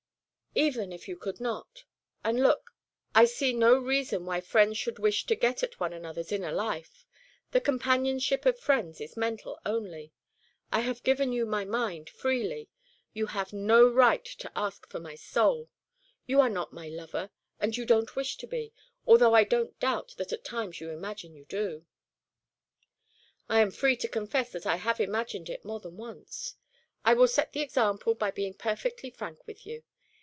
[0.53, 1.85] "Even you could not.
[2.25, 2.73] And look
[3.15, 7.05] I see no reason why friends should wish to get at one another's inner life.
[7.51, 10.11] The companionship of friends is mental only.
[10.69, 12.67] I have given you my mind freely.
[13.13, 15.69] You have no right to ask for my soul.
[16.25, 17.29] You are not my lover,
[17.61, 18.73] and you don't wish to be,
[19.07, 21.85] although I don't doubt that at times you imagine you do."
[23.47, 26.57] "I am free to confess that I have imagined it more than once.
[27.05, 29.83] I will set the example by being perfectly frank with you.